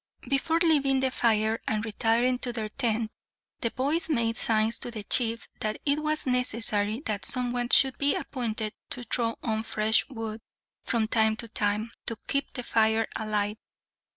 Before 0.27 0.57
leaving 0.63 1.01
the 1.01 1.11
fire 1.11 1.61
and 1.67 1.85
retiring 1.85 2.39
to 2.39 2.51
their 2.51 2.69
tent, 2.69 3.11
the 3.59 3.69
boys 3.69 4.09
made 4.09 4.35
signs 4.35 4.79
to 4.79 4.89
the 4.89 5.03
chief 5.03 5.47
that 5.59 5.79
it 5.85 6.01
was 6.01 6.25
necessary 6.25 7.01
that 7.01 7.23
someone 7.23 7.69
should 7.69 7.99
be 7.99 8.15
appointed 8.15 8.73
to 8.89 9.03
throw 9.03 9.37
on 9.43 9.61
fresh 9.61 10.09
wood, 10.09 10.41
from 10.83 11.07
time 11.07 11.35
to 11.35 11.47
time, 11.47 11.91
to 12.07 12.17
keep 12.27 12.51
the 12.53 12.63
fire 12.63 13.07
alight. 13.15 13.59